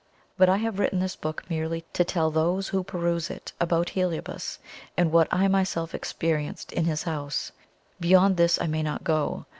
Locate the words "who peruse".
2.69-3.29